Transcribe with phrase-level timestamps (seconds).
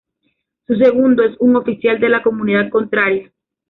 [0.65, 3.31] Su segundo es un oficial de la comunidad contraria.